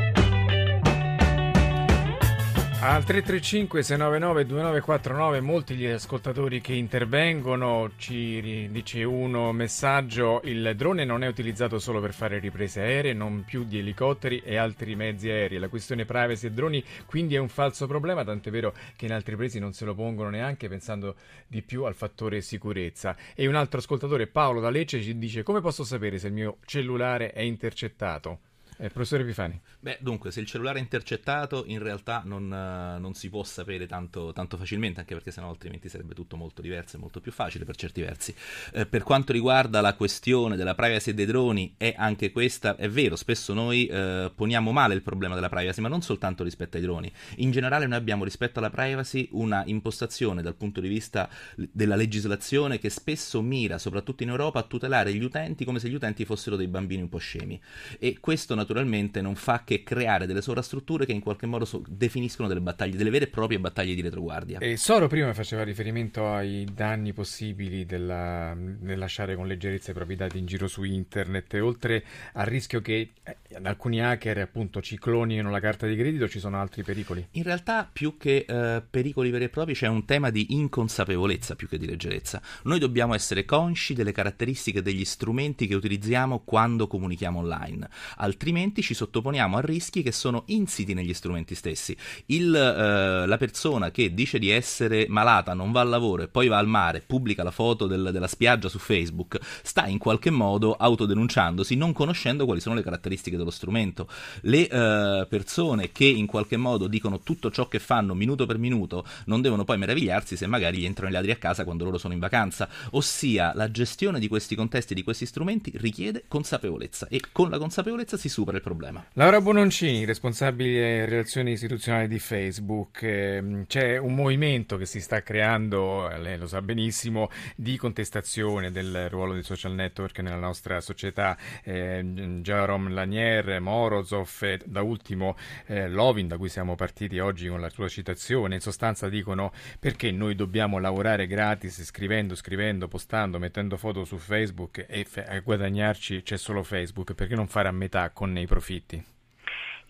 Al 2.84 3.04
335-699-2949 3.04 5.40
molti 5.40 5.76
gli 5.76 5.86
ascoltatori 5.86 6.62
che 6.62 6.74
intervengono, 6.74 7.92
ci 7.98 8.70
dice 8.72 9.04
uno 9.04 9.52
messaggio, 9.52 10.42
il 10.46 10.74
drone 10.76 11.06
non 11.06 11.24
è 11.24 11.28
utilizzato 11.28 11.78
solo 11.78 12.02
per 12.02 12.12
fare 12.12 12.40
riprese 12.40 12.82
aeree, 12.82 13.14
non 13.14 13.44
più 13.46 13.66
di 13.66 13.78
elicotteri 13.78 14.42
e 14.44 14.56
altri 14.56 14.96
mezzi 14.96 15.30
aerei. 15.30 15.60
La 15.60 15.68
questione 15.68 16.06
privacy 16.06 16.48
e 16.48 16.52
droni 16.54 16.84
quindi 17.06 17.36
è 17.36 17.38
un 17.38 17.50
falso 17.50 17.86
problema, 17.86 18.24
tant'è 18.24 18.50
vero 18.50 18.74
che 18.96 19.06
in 19.06 19.14
altri 19.14 19.36
paesi 19.36 19.60
non 19.60 19.74
se 19.74 19.86
lo 19.86 19.94
pongono 19.94 20.32
neanche 20.32 20.68
pensando 20.68 21.18
di 21.46 21.62
più 21.62 21.84
al 21.84 21.94
fattore 21.94 22.42
sicurezza. 22.42 23.16
E 23.36 23.46
un 23.46 23.54
altro 23.54 23.78
ascoltatore, 23.78 24.26
Paolo 24.26 24.60
da 24.60 24.72
Lecce, 24.72 25.04
ci 25.04 25.20
dice 25.20 25.44
come 25.44 25.62
posso 25.62 25.84
sapere 25.84 26.18
se 26.18 26.26
il 26.26 26.34
mio 26.34 26.58
cellulare 26.66 27.32
è 27.32 27.42
intercettato? 27.42 28.40
Eh, 28.84 28.90
professore 28.90 29.22
Epifani. 29.22 29.62
Beh, 29.80 30.00
dunque, 30.02 30.32
se 30.32 30.40
il 30.40 30.48
cellulare 30.48 30.80
è 30.80 30.82
intercettato, 30.82 31.66
in 31.68 31.78
realtà 31.78 32.24
non, 32.26 32.46
uh, 32.46 33.00
non 33.00 33.14
si 33.14 33.30
può 33.30 33.44
sapere 33.44 33.86
tanto, 33.86 34.34
tanto, 34.34 34.58
facilmente, 34.58 35.00
anche 35.00 35.14
perché 35.14 35.30
sennò 35.30 35.50
altrimenti 35.50 35.88
sarebbe 35.88 36.16
tutto 36.16 36.36
molto 36.36 36.64
diverso 36.64 36.98
e 36.98 37.00
molto 37.00 37.22
più 37.22 37.32
facile 37.32 37.64
per 37.64 37.76
certi 37.76 38.02
versi. 38.02 38.34
Eh, 38.74 38.88
per 38.88 39.04
quanto 39.04 39.34
riguarda 39.34 39.82
la 39.82 39.94
questione 39.94 40.56
della 40.56 40.74
privacy 40.74 41.14
dei 41.14 41.28
droni, 41.28 41.76
è 41.78 41.94
anche 41.96 42.32
questa, 42.32 42.76
è 42.76 42.90
vero, 42.90 43.16
spesso 43.16 43.54
noi 43.54 43.86
eh, 43.86 44.32
poniamo 44.34 44.72
male 44.72 44.96
il 44.96 45.04
problema 45.04 45.36
della 45.36 45.50
privacy, 45.50 45.80
ma 45.80 45.88
non 45.88 46.02
soltanto 46.02 46.44
rispetto 46.44 46.78
ai 46.78 46.82
droni. 46.82 47.12
In 47.36 47.52
generale 47.52 47.86
noi 47.86 48.00
abbiamo 48.00 48.24
rispetto 48.24 48.58
alla 48.58 48.72
privacy 48.72 49.30
una 49.34 49.62
impostazione 49.68 50.42
dal 50.42 50.56
punto 50.56 50.82
di 50.82 50.88
vista 50.88 51.30
della 51.56 51.96
legislazione 51.96 52.80
che 52.80 52.90
spesso 52.90 53.44
mira, 53.44 53.78
soprattutto 53.78 54.24
in 54.24 54.30
Europa, 54.30 54.58
a 54.58 54.64
tutelare 54.64 55.14
gli 55.14 55.24
utenti 55.24 55.66
come 55.66 55.78
se 55.78 55.88
gli 55.88 55.94
utenti 55.94 56.26
fossero 56.26 56.56
dei 56.56 56.68
bambini 56.68 57.04
un 57.04 57.10
po' 57.10 57.20
scemi. 57.20 57.62
E 58.00 58.18
questo 58.20 58.56
naturalmente 58.56 58.70
naturalmente 58.72 59.22
non 59.22 59.36
fa 59.36 59.64
che 59.66 59.84
creare 59.84 60.26
delle 60.26 60.42
sovrastrutture 60.42 61.06
che 61.06 61.12
in 61.12 61.20
qualche 61.20 61.46
modo 61.46 61.66
so- 61.66 61.84
definiscono 61.88 62.48
delle 62.48 62.62
battaglie, 62.62 62.96
delle 62.96 63.10
vere 63.10 63.26
e 63.26 63.28
proprie 63.28 63.60
battaglie 63.60 63.94
di 63.94 64.02
retroguardia. 64.02 64.60
E 64.60 64.78
Soro 64.78 65.08
prima 65.08 65.34
faceva 65.34 65.64
riferimento 65.64 66.32
ai 66.32 66.66
danni 66.74 67.12
possibili 67.12 67.86
della, 67.86 68.54
nel 68.54 68.98
lasciare 68.98 69.36
con 69.36 69.46
leggerezza 69.46 69.92
i 69.92 69.94
propri 69.94 70.16
dati 70.16 70.38
in 70.38 70.46
giro 70.46 70.68
su 70.68 70.84
internet, 70.84 71.54
oltre 71.62 72.04
al 72.34 72.46
rischio 72.46 72.82
che 72.82 73.12
eh, 73.24 73.38
alcuni 73.62 74.02
hacker 74.02 74.38
appunto 74.40 74.82
ci 74.82 74.98
clonino 74.98 75.50
la 75.50 75.60
carta 75.60 75.86
di 75.86 75.96
credito, 75.96 76.30
ci 76.30 76.40
sono 76.40 76.60
altri 76.60 76.84
pericoli? 76.84 77.28
In 77.32 77.44
realtà 77.44 77.90
più 77.92 78.18
che 78.18 78.46
eh, 78.48 78.82
pericoli 78.90 79.30
veri 79.30 79.46
e 79.46 79.50
propri 79.50 79.74
c'è 79.74 79.88
un 79.88 80.06
tema 80.06 80.30
di 80.30 80.54
inconsapevolezza 80.56 81.56
più 81.56 81.68
che 81.68 81.78
di 81.78 81.86
leggerezza. 81.86 82.42
Noi 82.64 82.80
dobbiamo 82.80 83.14
essere 83.14 83.44
consci 83.44 83.94
delle 83.94 84.14
caratteristiche 84.14 84.82
degli 84.82 85.04
strumenti 85.04 85.68
che 85.68 85.76
utilizziamo 85.76 86.40
quando 86.46 86.88
comunichiamo 86.88 87.40
online, 87.40 87.90
altrimenti 88.18 88.61
ci 88.82 88.94
sottoponiamo 88.94 89.58
a 89.58 89.62
rischi 89.62 90.04
che 90.04 90.12
sono 90.12 90.44
insiti 90.48 90.94
negli 90.94 91.14
strumenti 91.14 91.56
stessi. 91.56 91.98
Il, 92.28 92.54
eh, 92.54 93.26
la 93.26 93.38
persona 93.38 93.90
che 93.90 94.14
dice 94.14 94.38
di 94.38 94.50
essere 94.52 95.08
malata, 95.10 95.54
non 95.54 95.72
va 95.72 95.82
al 95.82 95.90
lavoro 95.90 96.24
e 96.24 96.28
poi 96.28 96.48
va 96.48 96.58
al 96.58 96.68
mare, 96.68 97.02
pubblica 97.02 97.42
la 97.42 97.52
foto 97.52 97.88
del, 97.88 98.10
della 98.12 98.28
spiaggia 98.28 98.70
su 98.70 98.78
Facebook, 98.78 99.40
sta 99.64 99.88
in 99.88 99.98
qualche 99.98 100.30
modo 100.30 100.74
autodenunciandosi, 100.74 101.76
non 101.76 101.94
conoscendo 101.94 102.46
quali 102.46 102.62
sono 102.62 102.76
le 102.76 102.84
caratteristiche 102.84 103.38
dello 103.38 103.50
strumento. 103.50 104.08
Le 104.42 104.68
eh, 104.68 105.26
persone 105.28 105.92
che 105.92 106.06
in 106.06 106.28
qualche 106.28 106.58
modo 106.58 106.88
dicono 106.88 107.22
tutto 107.22 107.50
ciò 107.50 107.68
che 107.68 107.80
fanno 107.80 108.14
minuto 108.14 108.46
per 108.46 108.58
minuto 108.58 109.06
non 109.26 109.42
devono 109.42 109.64
poi 109.64 109.78
meravigliarsi 109.78 110.38
se 110.38 110.46
magari 110.46 110.78
gli 110.78 110.86
entrano 110.86 111.10
i 111.10 111.14
ladri 111.14 111.32
a 111.32 111.38
casa 111.38 111.64
quando 111.64 111.84
loro 111.84 111.98
sono 111.98 112.14
in 112.14 112.20
vacanza, 112.20 112.70
ossia 112.92 113.54
la 113.56 113.72
gestione 113.72 114.20
di 114.20 114.28
questi 114.28 114.56
contesti, 114.56 114.94
di 114.94 115.04
questi 115.04 115.26
strumenti 115.26 115.72
richiede 115.76 116.26
consapevolezza 116.28 117.08
e 117.10 117.22
con 117.32 117.50
la 117.50 117.58
consapevolezza 117.58 118.18
si 118.18 118.30
supera 118.30 118.51
il 118.58 118.64
problema. 118.64 119.06
Laura 119.14 119.42
Bononcini, 119.42 120.06
responsabile 120.06 121.06
relazioni 121.06 121.52
istituzionali 121.52 122.08
di 122.08 122.20
Facebook, 122.20 123.02
ehm, 123.04 123.66
c'è 123.68 123.98
un 123.98 124.16
movimento 124.16 124.78
che 124.78 124.86
si 124.86 125.00
sta 125.02 125.22
creando, 125.22 126.08
lei 126.18 126.38
lo 126.38 126.48
sa 126.48 126.62
benissimo, 126.62 127.30
di 127.56 127.78
contestazione 127.78 128.72
del 128.72 129.10
ruolo 129.10 129.34
dei 129.34 129.44
social 129.44 129.74
network 129.74 130.20
nella 130.20 130.38
nostra 130.38 130.82
società. 130.82 131.38
Eh, 131.64 132.04
Jerome 132.42 132.92
Lanier, 132.92 133.60
Morozov, 133.60 134.30
e 134.42 134.60
da 134.66 134.82
ultimo 134.82 135.36
eh, 135.66 135.88
Lovin, 135.88 136.28
da 136.28 136.38
cui 136.38 136.50
siamo 136.50 136.76
partiti 136.76 137.20
oggi 137.20 137.48
con 137.48 137.60
la 137.60 137.70
sua 137.70 137.88
citazione, 137.88 138.56
in 138.56 138.62
sostanza 138.62 139.10
dicono 139.10 139.52
perché 139.80 140.12
noi 140.12 140.36
dobbiamo 140.36 140.80
lavorare 140.80 141.28
gratis 141.28 141.84
scrivendo, 141.84 142.36
scrivendo, 142.36 142.88
postando, 142.88 143.40
mettendo 143.40 143.78
foto 143.78 144.04
su 144.06 144.18
Facebook 144.18 144.86
e 144.88 145.06
a 145.28 145.40
guadagnarci 145.40 146.22
c'è 146.24 146.38
solo 146.38 146.64
Facebook, 146.64 147.14
perché 147.14 147.36
non 147.36 147.48
fare 147.48 147.68
a 147.68 147.72
metà 147.72 148.10
con 148.10 148.31
i 148.40 148.48
profitti? 148.48 149.04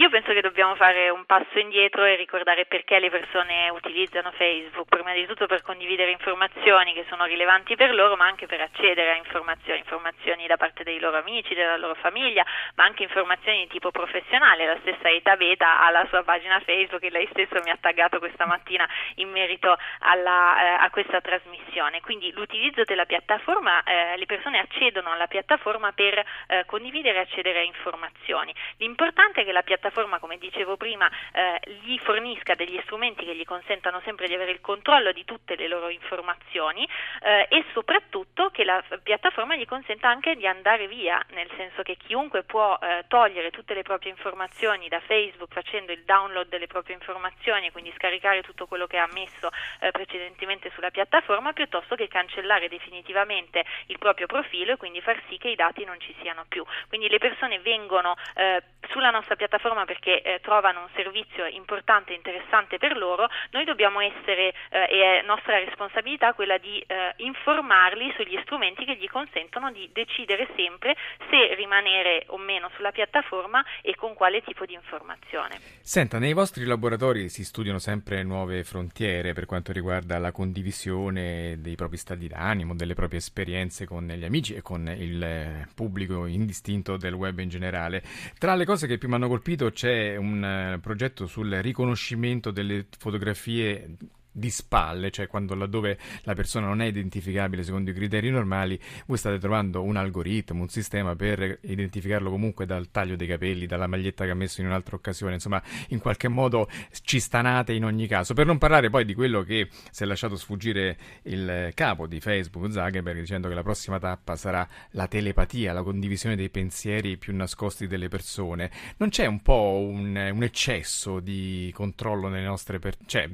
Io 0.02 0.10
penso 0.10 0.34
che 0.34 0.42
dobbiamo 0.42 0.74
fare 0.74 1.12
un 1.12 1.26
passo 1.26 1.60
indietro 1.60 2.04
e 2.04 2.16
ricordare 2.16 2.66
perché 2.66 2.98
le 2.98 3.12
persone 3.12 3.70
utilizzano 3.70 4.32
Facebook, 4.32 4.88
prima 4.88 5.14
di 5.14 5.28
tutto 5.28 5.46
per 5.46 5.62
condividere 5.62 6.10
informazioni 6.10 6.94
che 6.94 7.06
sono 7.08 7.26
rilevanti 7.26 7.76
per 7.76 7.94
loro, 7.94 8.16
ma 8.16 8.26
anche 8.26 8.48
per 8.48 8.62
accedere 8.62 9.12
a 9.12 9.16
informazioni, 9.16 9.78
informazioni 9.78 10.48
da 10.48 10.58
parte 10.58 10.84
dei 10.84 10.98
loro 10.98 11.20
amici, 11.20 11.54
della 11.54 11.78
loro 11.78 11.94
famiglia, 11.94 12.44
ma 12.78 12.86
anche 12.86 13.04
informazioni 13.04 13.60
di 13.60 13.68
tipo 13.68 13.92
professionale. 13.92 14.66
La 14.66 14.80
stessa 14.80 15.08
Eta 15.08 15.36
Beta 15.36 15.82
ha 15.82 15.92
la 15.92 16.08
sua 16.10 16.24
pagina 16.24 16.60
Facebook 16.62 17.04
e 17.04 17.12
lei 17.12 17.28
stesso 17.30 17.62
mi 17.64 17.70
ha 17.70 17.78
taggato 17.80 18.18
questa 18.18 18.48
mattina 18.48 18.90
in 19.18 19.30
merito 19.30 19.78
alla, 20.00 20.64
eh, 20.64 20.84
a 20.84 20.90
questa 20.90 21.22
trasmissione. 21.22 22.02
Quindi 22.02 22.32
l'utilizzo 22.32 22.86
della 22.86 23.06
piattaforma, 23.06 23.84
eh, 23.84 24.18
le 24.18 24.26
persone 24.26 24.58
accedono 24.58 25.12
alla 25.12 25.28
piattaforma 25.28 25.92
per 25.92 26.18
eh, 26.18 26.64
condividere 26.66 27.20
e 27.20 27.22
accedere 27.22 27.60
a 27.60 27.64
informazioni. 27.64 28.52
L'importante 28.78 29.42
è 29.42 29.46
che 29.46 29.52
la 29.52 29.62
piattaforma 29.62 29.90
piattaforma, 29.92 30.20
come 30.20 30.38
dicevo 30.38 30.78
prima, 30.78 31.10
eh, 31.34 31.60
gli 31.84 31.98
fornisca 32.00 32.56
degli 32.56 32.80
strumenti 32.84 33.26
che 33.26 33.36
gli 33.36 33.44
consentano 33.44 34.02
sempre 34.04 34.28
di 34.28 34.34
avere 34.34 34.52
il 34.52 34.62
controllo 34.62 35.12
di 35.12 35.26
tutte 35.26 35.56
le 35.56 35.68
loro 35.68 35.90
informazioni 35.90 36.88
eh, 37.22 37.46
e 37.50 37.66
soprattutto 37.74 38.50
che 38.50 38.64
la 38.64 38.82
piattaforma 39.04 39.56
gli 39.56 39.66
consenta 39.66 40.08
anche 40.08 40.36
di 40.36 40.48
andare 40.48 40.88
via, 40.88 41.22
nel 41.32 41.50
senso 41.58 41.84
che 41.84 41.98
chiunque 41.98 42.44
può 42.44 42.80
eh, 42.82 43.04
togliere 43.08 43.52
tutte 43.52 43.74
le 43.74 43.84
proprie 43.84 44.12
informazioni 44.12 44.88
da 44.88 45.02
Facebook 45.02 45.52
facendo 45.52 45.92
il 45.92 46.04
download 46.06 46.48
delle 46.48 46.68
proprie 46.68 46.96
informazioni 46.96 47.68
e 47.68 47.72
quindi 47.72 47.94
scaricare 47.96 48.42
tutto 48.42 48.66
quello 48.66 48.88
che 48.88 48.98
ha 48.98 49.10
messo 49.12 49.50
eh, 49.82 49.92
precedentemente 49.92 50.72
sulla 50.74 50.90
piattaforma 50.90 51.52
piuttosto 51.52 51.96
che 51.96 52.08
cancellare 52.08 52.70
definitivamente 52.70 53.64
il 53.88 53.98
proprio 53.98 54.28
profilo 54.28 54.74
e 54.74 54.78
quindi 54.78 55.02
far 55.02 55.22
sì 55.28 55.38
che 55.38 55.50
i 55.50 55.56
dati 55.56 55.84
non 55.84 56.00
ci 56.00 56.16
siano 56.22 56.46
più. 56.48 56.64
Quindi 56.88 57.10
le 57.10 57.18
persone 57.18 57.60
vengono 57.60 58.16
eh, 58.36 58.64
sulla 58.90 59.10
nostra 59.10 59.36
piattaforma 59.36 59.81
piattaforma 59.82 59.86
perché 59.86 60.22
eh, 60.22 60.40
trovano 60.42 60.82
un 60.82 60.90
servizio 60.96 61.46
importante 61.46 62.14
e 62.14 62.16
interessante 62.16 62.78
per 62.78 62.96
loro, 62.98 63.28
noi 63.52 63.66
dobbiamo 63.66 64.00
essere, 64.00 64.54
eh, 64.70 64.88
e 64.90 65.20
è 65.20 65.26
nostra 65.26 65.58
responsabilità 65.58 66.34
quella 66.34 66.58
di 66.58 66.80
eh, 66.80 67.14
informarli 67.18 68.14
sugli 68.16 68.38
strumenti 68.44 68.86
che 68.86 68.96
gli 68.96 69.08
consentono 69.08 69.72
di 69.72 69.90
decidere 69.94 70.48
sempre 70.56 70.96
se 71.30 71.56
rimanere 71.56 72.24
o 72.28 72.38
meno 72.38 72.70
sulla 72.76 72.92
piattaforma 72.92 73.64
e 73.82 73.96
con 73.96 74.14
quale 74.14 74.42
tipo 74.42 74.66
di 74.66 74.74
informazione. 74.74 75.60
Senta, 75.82 76.20
nei 76.20 76.34
vostri 76.34 76.66
laboratori 76.66 77.30
si 77.30 77.44
studiano 77.44 77.80
sempre 77.80 78.24
nuove 78.24 78.64
frontiere 78.64 79.34
per 79.34 79.46
quanto 79.46 79.72
riguarda 79.72 80.18
la 80.18 80.32
condivisione 80.32 81.58
dei 81.60 81.76
propri 81.76 81.98
stati 81.98 82.28
d'animo, 82.28 82.76
delle 82.76 82.94
proprie 82.94 83.20
esperienze 83.20 83.86
con 83.86 84.08
gli 84.08 84.24
amici 84.24 84.54
e 84.54 84.62
con 84.62 84.88
il 84.88 85.22
eh, 85.22 85.68
pubblico 85.76 86.26
indistinto 86.26 86.98
del 86.98 87.14
web 87.14 87.40
in 87.40 87.50
generale. 87.50 88.04
Tra 88.38 88.56
le 88.56 88.66
cose 88.66 88.88
che 88.88 88.98
più 88.98 89.08
mi 89.08 89.16
hanno 89.16 89.28
colpito 89.28 89.61
c'è 89.70 90.16
un 90.16 90.74
uh, 90.76 90.80
progetto 90.80 91.28
sul 91.28 91.52
riconoscimento 91.52 92.50
delle 92.50 92.88
fotografie 92.98 93.98
di 94.32 94.50
spalle, 94.50 95.12
cioè 95.12 95.28
quando 95.28 95.56
laddove 95.56 95.98
la 96.24 96.34
persona 96.34 96.68
non 96.68 96.82
è 96.82 96.86
identificabile 96.86 97.64
secondo 97.64 97.90
i 97.90 97.94
criteri 97.94 98.30
normali, 98.30 98.80
voi 99.06 99.18
state 99.18 99.40
trovando 99.40 99.84
un 99.84 99.98
algoritmo, 99.98 100.62
un 100.62 100.70
sistema 100.70 101.16
per 101.16 101.60
identificarlo 101.62 102.30
comunque 102.30 102.66
dal 102.66 102.90
taglio 102.92 103.16
dei 103.16 103.28
capelli, 103.28 103.66
dalla 103.66 103.88
maglietta 103.88 104.26
che 104.26 104.32
ha 104.32 104.36
messo 104.36 104.62
in 104.62 104.68
un'altra 104.68 104.96
occasione, 104.96 105.34
insomma, 105.34 105.62
in 105.90 106.00
qualche 106.00 106.28
modo 106.28 106.70
ci 107.04 107.20
stanate 107.20 107.74
in 107.74 107.86
ogni 107.86 108.08
caso. 108.08 108.34
Per 108.34 108.46
non 108.46 108.58
parlare 108.58 108.90
poi 108.90 109.06
di 109.06 109.14
quello 109.14 109.42
che 109.44 109.70
si 109.92 110.04
è 110.04 110.06
lasciato 110.06 110.36
sfuggire 110.36 110.98
il 111.24 111.72
capo 111.74 112.08
di 112.08 112.20
Facebook, 112.20 112.72
Zuckerberg, 112.72 113.20
dicendo 113.20 113.48
che 113.48 113.54
la 113.54 113.64
prossima 113.64 114.00
tappa 114.00 114.36
sarà 114.36 114.68
la 114.92 115.08
telepatia, 115.08 115.74
la 115.74 115.84
condivisione 115.84 116.36
dei 116.36 116.50
pensieri 116.50 117.18
più 117.18 117.36
nascosti 117.36 117.88
delle 117.88 118.08
persone. 118.08 118.72
Non 118.98 119.10
c'è 119.10 119.26
un 119.26 119.42
po' 119.42 119.86
un, 119.88 120.32
un 120.34 120.44
eccesso 120.44 121.20
di 121.20 121.72
controllo 121.74 122.28
nelle 122.28 122.46
nostre 122.46 122.80
persone, 122.80 123.06
cioè, 123.08 123.30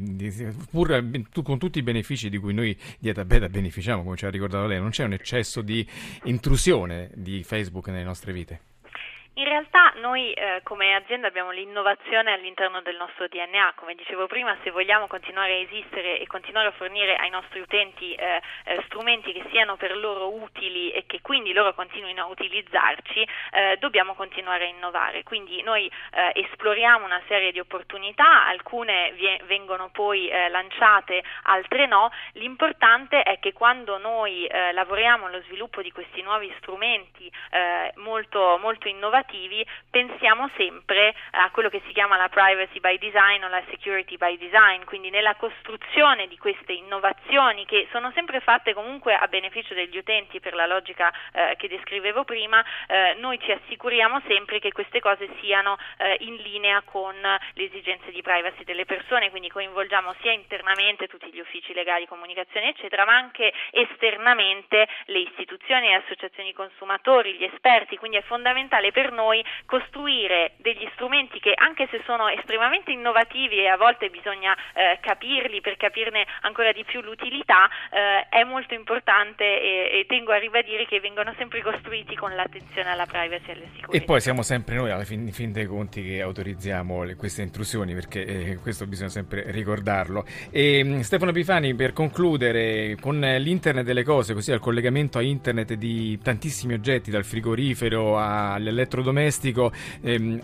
pur 0.69 0.86
pur 0.87 1.43
con 1.43 1.59
tutti 1.59 1.79
i 1.79 1.83
benefici 1.83 2.29
di 2.29 2.37
cui 2.37 2.53
noi 2.53 2.77
di 2.99 3.11
Beta 3.11 3.49
beneficiamo, 3.49 4.03
come 4.03 4.15
ci 4.15 4.25
ha 4.25 4.29
ricordato 4.29 4.65
lei, 4.65 4.79
non 4.79 4.89
c'è 4.89 5.03
un 5.03 5.13
eccesso 5.13 5.61
di 5.61 5.87
intrusione 6.23 7.11
di 7.13 7.43
Facebook 7.43 7.87
nelle 7.89 8.03
nostre 8.03 8.33
vite? 8.33 8.61
In 9.37 9.43
realtà 9.43 9.93
noi 9.97 10.33
eh, 10.33 10.61
come 10.63 10.95
azienda 10.95 11.27
abbiamo 11.27 11.51
l'innovazione 11.51 12.33
all'interno 12.33 12.81
del 12.81 12.95
nostro 12.95 13.27
DNA, 13.27 13.73
come 13.75 13.93
dicevo 13.93 14.25
prima, 14.25 14.57
se 14.63 14.71
vogliamo 14.71 15.05
continuare 15.05 15.51
a 15.51 15.57
esistere 15.57 16.17
e 16.17 16.25
continuare 16.25 16.69
a 16.69 16.71
fornire 16.71 17.15
ai 17.17 17.29
nostri 17.29 17.59
utenti 17.59 18.15
eh, 18.15 18.41
eh, 18.63 18.81
strumenti 18.87 19.31
che 19.33 19.45
siano 19.51 19.75
per 19.75 19.95
loro 19.95 20.33
utili 20.33 20.89
e 20.89 21.05
che 21.05 21.21
quindi 21.21 21.53
loro 21.53 21.75
continuino 21.75 22.23
a 22.23 22.25
utilizzarci, 22.25 23.27
eh, 23.51 23.77
dobbiamo 23.77 24.15
continuare 24.15 24.63
a 24.63 24.69
innovare. 24.69 25.21
Quindi 25.21 25.61
noi 25.61 25.85
eh, 25.85 26.31
esploriamo 26.33 27.05
una 27.05 27.21
serie 27.27 27.51
di 27.51 27.59
opportunità, 27.59 28.47
alcune 28.47 29.11
vie- 29.11 29.39
vengono 29.45 29.91
poi 29.91 30.29
eh, 30.29 30.49
lanciate, 30.49 31.21
altre 31.43 31.85
no. 31.85 32.09
L'importante 32.33 33.21
è 33.21 33.37
che 33.37 33.53
quando 33.53 33.99
noi 33.99 34.47
lavoriamo 34.47 35.25
allo 35.27 35.41
sviluppo 35.43 35.81
di 35.81 35.91
questi 35.91 36.21
nuovi 36.21 36.51
strumenti 36.57 37.29
molto, 37.95 38.57
molto 38.61 38.87
innovativi, 38.87 39.26
innovativi 39.27 39.65
pensiamo 39.89 40.49
sempre 40.55 41.13
a 41.31 41.49
quello 41.51 41.69
che 41.69 41.81
si 41.85 41.93
chiama 41.93 42.17
la 42.17 42.29
privacy 42.29 42.79
by 42.79 42.97
design 42.97 43.43
o 43.43 43.49
la 43.49 43.63
security 43.69 44.17
by 44.17 44.37
design, 44.37 44.83
quindi 44.85 45.09
nella 45.09 45.35
costruzione 45.35 46.27
di 46.27 46.37
queste 46.37 46.73
innovazioni 46.73 47.65
che 47.65 47.87
sono 47.91 48.11
sempre 48.13 48.39
fatte 48.39 48.73
comunque 48.73 49.15
a 49.15 49.27
beneficio 49.27 49.73
degli 49.73 49.97
utenti 49.97 50.39
per 50.39 50.53
la 50.53 50.65
logica 50.65 51.11
eh, 51.33 51.55
che 51.57 51.67
descrivevo 51.67 52.23
prima, 52.23 52.63
eh, 52.87 53.15
noi 53.19 53.39
ci 53.39 53.51
assicuriamo 53.51 54.21
sempre 54.27 54.59
che 54.59 54.71
queste 54.71 54.99
cose 54.99 55.27
siano 55.41 55.77
eh, 55.97 56.17
in 56.21 56.35
linea 56.35 56.81
con 56.83 57.15
le 57.19 57.63
esigenze 57.63 58.11
di 58.11 58.21
privacy 58.21 58.63
delle 58.63 58.85
persone, 58.85 59.29
quindi 59.29 59.49
coinvolgiamo 59.49 60.15
sia 60.21 60.31
internamente 60.31 61.07
tutti 61.07 61.31
gli 61.31 61.39
uffici 61.39 61.73
legali, 61.73 62.07
comunicazione 62.07 62.69
eccetera, 62.69 63.05
ma 63.05 63.15
anche 63.15 63.51
esternamente 63.71 64.87
le 65.05 65.19
istituzioni, 65.19 65.87
le 65.87 65.95
associazioni 65.95 66.53
consumatori, 66.53 67.33
gli 67.33 67.43
esperti, 67.43 67.97
quindi 67.97 68.17
è 68.17 68.21
fondamentale 68.21 68.91
per 68.91 69.11
noi 69.11 69.16
noi 69.17 69.43
costruire 69.65 70.53
degli 70.57 70.87
strumenti 70.93 71.39
che 71.39 71.53
anche 71.55 71.87
se 71.89 72.01
sono 72.05 72.27
estremamente 72.29 72.91
innovativi 72.91 73.57
e 73.57 73.67
a 73.67 73.77
volte 73.77 74.09
bisogna 74.09 74.55
eh, 74.73 74.99
capirli 75.01 75.59
per 75.61 75.75
capirne 75.77 76.25
ancora 76.41 76.71
di 76.71 76.83
più 76.83 77.01
l'utilità, 77.01 77.67
eh, 77.89 78.29
è 78.29 78.43
molto 78.43 78.75
importante 78.75 79.43
e, 79.43 79.99
e, 79.99 80.05
tengo 80.07 80.31
a 80.31 80.37
ribadire 80.37 80.85
che 80.85 80.99
vengono 80.99 81.33
sempre 81.37 81.63
costruiti 81.63 82.15
con 82.15 82.35
l'attenzione 82.35 82.89
alla 82.91 83.05
privacy 83.05 83.49
e 83.49 83.51
alla 83.53 83.65
sicurezza. 83.73 84.03
E 84.03 84.05
poi 84.05 84.21
siamo 84.21 84.43
sempre 84.43 84.75
noi 84.75 84.91
alla 84.91 85.03
fin, 85.03 85.31
fin 85.31 85.51
dei 85.51 85.65
conti 85.65 86.03
che 86.03 86.21
autorizziamo 86.21 87.03
le, 87.03 87.15
queste 87.15 87.41
intrusioni 87.41 87.93
perché 87.93 88.25
eh, 88.25 88.57
questo 88.61 88.85
bisogna 88.85 89.09
sempre 89.09 89.51
ricordarlo. 89.51 90.25
E, 90.51 90.83
mm, 90.83 90.99
Stefano 90.99 91.31
Pifani 91.31 91.73
per 91.73 91.93
concludere 91.93 92.95
con 92.99 93.19
l'internet 93.19 93.85
delle 93.85 94.03
cose, 94.03 94.33
così 94.33 94.51
al 94.51 94.59
collegamento 94.59 95.17
a 95.17 95.21
internet 95.21 95.73
di 95.73 96.19
tantissimi 96.21 96.73
oggetti 96.73 97.09
dal 97.09 97.23
frigorifero 97.23 98.19
all'elettrodomestico, 98.19 99.05
ehm, 100.01 100.41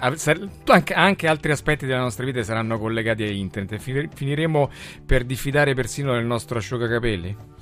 anche, 0.65 0.93
anche 0.93 1.27
altri 1.27 1.51
aspetti 1.51 1.86
della 1.86 2.00
nostra 2.00 2.25
vita 2.25 2.41
saranno 2.43 2.77
collegati 2.77 3.24
a 3.24 3.29
internet. 3.29 3.77
Finiremo 3.77 4.70
per 5.05 5.24
diffidare 5.24 5.74
persino 5.74 6.13
del 6.13 6.25
nostro 6.25 6.58
asciugacapelli? 6.58 7.53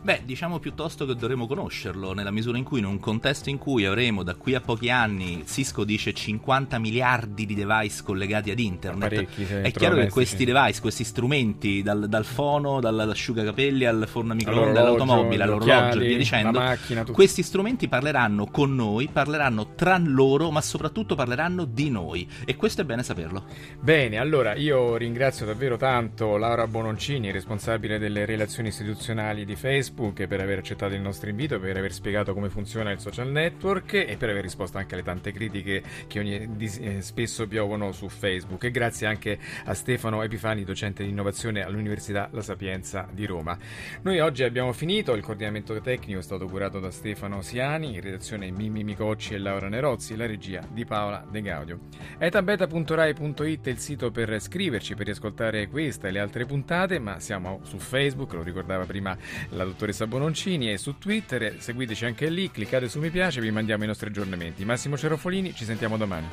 Beh, 0.00 0.22
diciamo 0.24 0.60
piuttosto 0.60 1.04
che 1.04 1.14
dovremo 1.14 1.46
conoscerlo, 1.46 2.12
nella 2.12 2.30
misura 2.30 2.56
in 2.56 2.62
cui 2.62 2.78
in 2.78 2.84
un 2.84 3.00
contesto 3.00 3.50
in 3.50 3.58
cui 3.58 3.84
avremo 3.84 4.22
da 4.22 4.36
qui 4.36 4.54
a 4.54 4.60
pochi 4.60 4.90
anni, 4.90 5.42
Cisco 5.44 5.82
dice 5.84 6.14
50 6.14 6.78
miliardi 6.78 7.44
di 7.44 7.54
device 7.54 8.02
collegati 8.04 8.50
ad 8.50 8.60
internet, 8.60 9.26
è 9.62 9.70
chiaro 9.72 9.96
che 9.96 10.08
questi 10.08 10.44
device, 10.44 10.80
questi 10.80 11.02
strumenti, 11.02 11.82
dal, 11.82 12.08
dal 12.08 12.24
fono, 12.24 12.78
dall'asciugacapelli 12.80 13.84
al 13.84 14.04
forno 14.08 14.32
a 14.32 14.34
microonde, 14.36 14.78
all'automobile, 14.78 15.42
all'orologio 15.42 16.00
e 16.00 16.06
via 16.06 16.16
dicendo, 16.16 16.60
macchina, 16.60 17.04
questi 17.04 17.42
strumenti 17.42 17.88
parleranno 17.88 18.46
con 18.46 18.74
noi, 18.74 19.08
parleranno 19.12 19.74
tra 19.74 19.98
loro, 19.98 20.52
ma 20.52 20.60
soprattutto 20.60 21.16
parleranno 21.16 21.64
di 21.64 21.90
noi. 21.90 22.26
E 22.44 22.54
questo 22.54 22.82
è 22.82 22.84
bene 22.84 23.02
saperlo. 23.02 23.44
Bene, 23.80 24.18
allora 24.18 24.54
io 24.54 24.96
ringrazio 24.96 25.44
davvero 25.44 25.76
tanto 25.76 26.36
Laura 26.36 26.68
Bononcini, 26.68 27.32
responsabile 27.32 27.98
delle 27.98 28.24
relazioni 28.24 28.68
istituzionali 28.68 29.44
di 29.44 29.56
Facebook 29.56 29.86
Facebook 29.88 30.26
per 30.26 30.40
aver 30.40 30.58
accettato 30.58 30.94
il 30.94 31.00
nostro 31.00 31.30
invito, 31.30 31.58
per 31.58 31.76
aver 31.76 31.92
spiegato 31.92 32.34
come 32.34 32.50
funziona 32.50 32.90
il 32.90 32.98
social 32.98 33.30
network 33.30 33.94
e 33.94 34.16
per 34.18 34.28
aver 34.28 34.42
risposto 34.42 34.76
anche 34.78 34.94
alle 34.94 35.02
tante 35.02 35.32
critiche 35.32 35.82
che 36.06 36.18
ogni, 36.18 36.56
eh, 36.58 37.00
spesso 37.00 37.46
piovono 37.48 37.92
su 37.92 38.08
Facebook. 38.08 38.64
E 38.64 38.70
grazie 38.70 39.06
anche 39.06 39.38
a 39.64 39.74
Stefano 39.74 40.22
Epifani, 40.22 40.64
docente 40.64 41.02
di 41.02 41.10
innovazione 41.10 41.62
all'Università 41.62 42.28
La 42.32 42.42
Sapienza 42.42 43.08
di 43.10 43.24
Roma. 43.24 43.56
Noi 44.02 44.20
oggi 44.20 44.42
abbiamo 44.42 44.72
finito, 44.72 45.14
il 45.14 45.22
coordinamento 45.22 45.78
tecnico 45.80 46.18
è 46.18 46.22
stato 46.22 46.46
curato 46.46 46.80
da 46.80 46.90
Stefano 46.90 47.40
Siani, 47.40 47.94
in 47.94 48.00
redazione 48.00 48.50
Mimmi 48.50 48.84
Micocci 48.84 49.34
e 49.34 49.38
Laura 49.38 49.68
Nerozzi, 49.68 50.16
la 50.16 50.26
regia 50.26 50.62
di 50.70 50.84
Paola 50.84 51.24
De 51.28 51.40
Gaudio. 51.40 51.80
etabeta.rai.it 52.18 53.66
è 53.66 53.70
il 53.70 53.78
sito 53.78 54.10
per 54.10 54.38
scriverci, 54.40 54.94
per 54.94 55.06
riascoltare 55.06 55.68
questa 55.68 56.08
e 56.08 56.10
le 56.10 56.20
altre 56.20 56.44
puntate, 56.44 56.98
ma 56.98 57.20
siamo 57.20 57.60
su 57.62 57.78
Facebook, 57.78 58.34
lo 58.34 58.42
ricordava 58.42 58.84
prima 58.84 59.16
la 59.50 59.64
dottoressa 59.64 59.77
dottoressa 59.78 60.08
Bononcini 60.08 60.72
e 60.72 60.76
su 60.76 60.98
Twitter, 60.98 61.54
seguiteci 61.60 62.04
anche 62.04 62.28
lì, 62.28 62.50
cliccate 62.50 62.88
su 62.88 62.98
mi 62.98 63.10
piace, 63.10 63.40
vi 63.40 63.52
mandiamo 63.52 63.84
i 63.84 63.86
nostri 63.86 64.08
aggiornamenti. 64.08 64.64
Massimo 64.64 64.98
Cerofolini, 64.98 65.54
ci 65.54 65.64
sentiamo 65.64 65.96
domani. 65.96 66.26